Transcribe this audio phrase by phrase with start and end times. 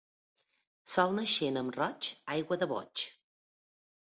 [0.93, 3.05] Sol naixent amb roig, aigua de boig.